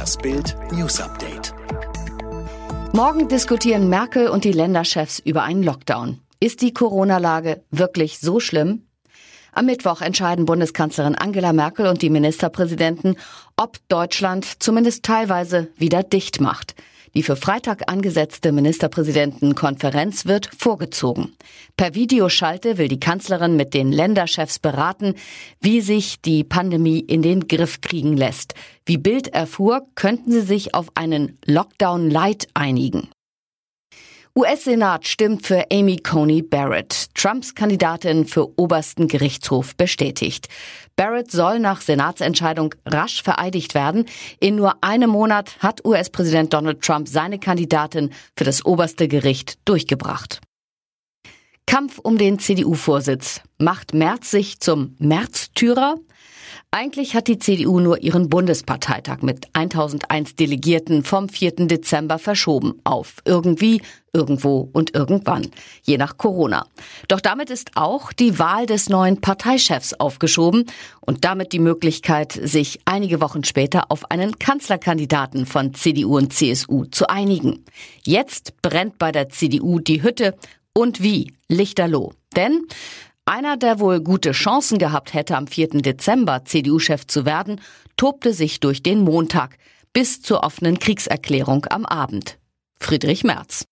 Das 0.00 0.16
Bild 0.16 0.56
News 0.72 0.98
Update. 0.98 1.52
Morgen 2.94 3.28
diskutieren 3.28 3.90
Merkel 3.90 4.28
und 4.28 4.44
die 4.44 4.52
Länderchefs 4.52 5.18
über 5.18 5.42
einen 5.42 5.62
Lockdown. 5.62 6.20
Ist 6.40 6.62
die 6.62 6.72
Corona-Lage 6.72 7.62
wirklich 7.70 8.18
so 8.18 8.40
schlimm? 8.40 8.86
Am 9.52 9.66
Mittwoch 9.66 10.00
entscheiden 10.00 10.46
Bundeskanzlerin 10.46 11.16
Angela 11.16 11.52
Merkel 11.52 11.86
und 11.86 12.00
die 12.00 12.08
Ministerpräsidenten, 12.08 13.16
ob 13.58 13.76
Deutschland 13.88 14.62
zumindest 14.62 15.02
teilweise 15.02 15.68
wieder 15.76 16.02
dicht 16.02 16.40
macht. 16.40 16.76
Die 17.14 17.22
für 17.22 17.36
Freitag 17.36 17.90
angesetzte 17.90 18.52
Ministerpräsidentenkonferenz 18.52 20.26
wird 20.26 20.48
vorgezogen. 20.56 21.34
Per 21.76 21.94
Videoschalte 21.94 22.78
will 22.78 22.88
die 22.88 23.00
Kanzlerin 23.00 23.56
mit 23.56 23.74
den 23.74 23.90
Länderchefs 23.90 24.58
beraten, 24.58 25.14
wie 25.60 25.80
sich 25.80 26.20
die 26.20 26.44
Pandemie 26.44 27.00
in 27.00 27.22
den 27.22 27.48
Griff 27.48 27.80
kriegen 27.80 28.16
lässt. 28.16 28.54
Wie 28.86 28.98
Bild 28.98 29.28
erfuhr, 29.28 29.86
könnten 29.94 30.30
sie 30.30 30.42
sich 30.42 30.74
auf 30.74 30.88
einen 30.94 31.38
Lockdown 31.44 32.10
Light 32.10 32.46
einigen. 32.54 33.08
US-Senat 34.40 35.06
stimmt 35.06 35.46
für 35.46 35.66
Amy 35.70 35.98
Coney 35.98 36.40
Barrett, 36.40 37.14
Trumps 37.14 37.54
Kandidatin 37.54 38.24
für 38.24 38.58
obersten 38.58 39.06
Gerichtshof, 39.06 39.76
bestätigt. 39.76 40.48
Barrett 40.96 41.30
soll 41.30 41.58
nach 41.58 41.82
Senatsentscheidung 41.82 42.74
rasch 42.86 43.22
vereidigt 43.22 43.74
werden. 43.74 44.06
In 44.38 44.56
nur 44.56 44.82
einem 44.82 45.10
Monat 45.10 45.58
hat 45.58 45.84
US-Präsident 45.84 46.54
Donald 46.54 46.80
Trump 46.80 47.06
seine 47.06 47.38
Kandidatin 47.38 48.14
für 48.34 48.44
das 48.44 48.64
oberste 48.64 49.08
Gericht 49.08 49.58
durchgebracht. 49.66 50.40
Kampf 51.70 52.00
um 52.00 52.18
den 52.18 52.40
CDU-Vorsitz. 52.40 53.42
Macht 53.58 53.94
Merz 53.94 54.32
sich 54.32 54.58
zum 54.58 54.96
Märztürer? 54.98 55.98
Eigentlich 56.72 57.14
hat 57.14 57.28
die 57.28 57.38
CDU 57.38 57.78
nur 57.78 58.02
ihren 58.02 58.28
Bundesparteitag 58.28 59.22
mit 59.22 59.46
1001 59.52 60.34
Delegierten 60.34 61.04
vom 61.04 61.28
4. 61.28 61.68
Dezember 61.68 62.18
verschoben 62.18 62.80
auf 62.82 63.18
irgendwie, 63.24 63.82
irgendwo 64.12 64.68
und 64.72 64.96
irgendwann, 64.96 65.46
je 65.82 65.96
nach 65.96 66.16
Corona. 66.16 66.66
Doch 67.06 67.20
damit 67.20 67.50
ist 67.50 67.70
auch 67.76 68.12
die 68.12 68.40
Wahl 68.40 68.66
des 68.66 68.88
neuen 68.88 69.20
Parteichefs 69.20 69.94
aufgeschoben 69.94 70.64
und 71.00 71.24
damit 71.24 71.52
die 71.52 71.60
Möglichkeit, 71.60 72.32
sich 72.32 72.80
einige 72.84 73.20
Wochen 73.20 73.44
später 73.44 73.92
auf 73.92 74.10
einen 74.10 74.40
Kanzlerkandidaten 74.40 75.46
von 75.46 75.72
CDU 75.74 76.16
und 76.16 76.32
CSU 76.32 76.86
zu 76.86 77.08
einigen. 77.08 77.64
Jetzt 78.04 78.60
brennt 78.60 78.98
bei 78.98 79.12
der 79.12 79.28
CDU 79.28 79.78
die 79.78 80.02
Hütte 80.02 80.34
und 80.74 81.02
wie 81.02 81.32
Lichterloh. 81.48 82.12
Denn 82.36 82.66
einer, 83.24 83.56
der 83.56 83.80
wohl 83.80 84.00
gute 84.00 84.32
Chancen 84.32 84.78
gehabt 84.78 85.14
hätte, 85.14 85.36
am 85.36 85.46
4. 85.46 85.68
Dezember 85.82 86.44
CDU-Chef 86.44 87.06
zu 87.06 87.24
werden, 87.24 87.60
tobte 87.96 88.32
sich 88.32 88.60
durch 88.60 88.82
den 88.82 89.00
Montag 89.00 89.56
bis 89.92 90.22
zur 90.22 90.42
offenen 90.42 90.78
Kriegserklärung 90.78 91.66
am 91.66 91.84
Abend. 91.84 92.38
Friedrich 92.78 93.24
Merz. 93.24 93.66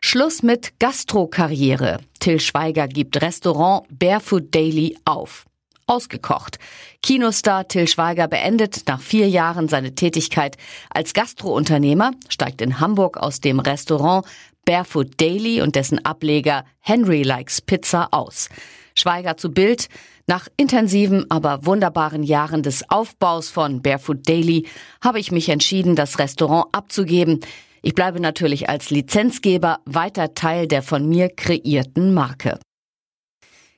Schluss 0.00 0.42
mit 0.42 0.78
Gastrokarriere. 0.78 2.00
Till 2.20 2.38
Schweiger 2.38 2.86
gibt 2.86 3.20
Restaurant 3.20 3.86
Barefoot 3.90 4.54
Daily 4.54 4.96
auf. 5.04 5.46
Ausgekocht. 5.88 6.58
Kinostar 7.02 7.68
Till 7.68 7.88
Schweiger 7.88 8.28
beendet 8.28 8.82
nach 8.88 9.00
vier 9.00 9.28
Jahren 9.28 9.68
seine 9.68 9.94
Tätigkeit 9.94 10.56
als 10.90 11.14
Gastrounternehmer, 11.14 12.12
steigt 12.28 12.60
in 12.60 12.80
Hamburg 12.80 13.16
aus 13.16 13.40
dem 13.40 13.60
Restaurant 13.60 14.26
Barefoot 14.66 15.18
Daily 15.18 15.62
und 15.62 15.76
dessen 15.76 16.04
Ableger 16.04 16.66
Henry 16.80 17.22
Likes 17.22 17.62
Pizza 17.62 18.08
aus. 18.12 18.50
Schweiger 18.94 19.38
zu 19.38 19.50
Bild. 19.50 19.88
Nach 20.26 20.48
intensiven, 20.56 21.30
aber 21.30 21.64
wunderbaren 21.64 22.24
Jahren 22.24 22.64
des 22.64 22.90
Aufbaus 22.90 23.48
von 23.48 23.80
Barefoot 23.80 24.28
Daily 24.28 24.66
habe 25.00 25.20
ich 25.20 25.30
mich 25.30 25.48
entschieden, 25.48 25.94
das 25.94 26.18
Restaurant 26.18 26.66
abzugeben. 26.72 27.40
Ich 27.80 27.94
bleibe 27.94 28.18
natürlich 28.18 28.68
als 28.68 28.90
Lizenzgeber 28.90 29.78
weiter 29.84 30.34
Teil 30.34 30.66
der 30.66 30.82
von 30.82 31.08
mir 31.08 31.28
kreierten 31.28 32.12
Marke. 32.12 32.58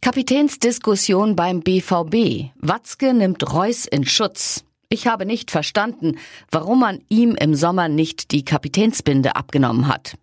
Kapitänsdiskussion 0.00 1.36
beim 1.36 1.60
BVB. 1.60 2.50
Watzke 2.56 3.14
nimmt 3.14 3.52
Reus 3.52 3.86
in 3.86 4.04
Schutz. 4.04 4.64
Ich 4.92 5.06
habe 5.06 5.24
nicht 5.24 5.50
verstanden, 5.50 6.18
warum 6.50 6.80
man 6.80 7.00
ihm 7.08 7.34
im 7.34 7.54
Sommer 7.54 7.88
nicht 7.88 8.30
die 8.30 8.44
Kapitänsbinde 8.44 9.36
abgenommen 9.36 9.88
hat. 9.88 10.18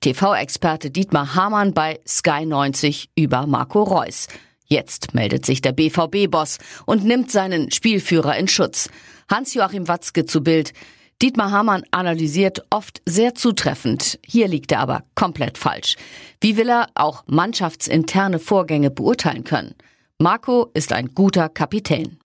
TV-Experte 0.00 0.90
Dietmar 0.90 1.34
Hamann 1.34 1.72
bei 1.72 2.00
Sky 2.06 2.44
90 2.44 3.08
über 3.16 3.46
Marco 3.46 3.82
Reus. 3.82 4.26
Jetzt 4.66 5.14
meldet 5.14 5.46
sich 5.46 5.62
der 5.62 5.72
BVB-Boss 5.72 6.58
und 6.84 7.02
nimmt 7.02 7.32
seinen 7.32 7.70
Spielführer 7.70 8.36
in 8.36 8.46
Schutz. 8.46 8.90
Hans-Joachim 9.30 9.88
Watzke 9.88 10.26
zu 10.26 10.42
Bild. 10.42 10.74
Dietmar 11.22 11.50
Hamann 11.50 11.84
analysiert 11.90 12.62
oft 12.68 13.00
sehr 13.06 13.34
zutreffend. 13.34 14.18
Hier 14.22 14.48
liegt 14.48 14.70
er 14.70 14.80
aber 14.80 15.04
komplett 15.14 15.56
falsch. 15.56 15.96
Wie 16.42 16.58
will 16.58 16.68
er 16.68 16.88
auch 16.94 17.24
mannschaftsinterne 17.26 18.38
Vorgänge 18.38 18.90
beurteilen 18.90 19.44
können? 19.44 19.74
Marco 20.18 20.70
ist 20.74 20.92
ein 20.92 21.14
guter 21.14 21.48
Kapitän. 21.48 22.18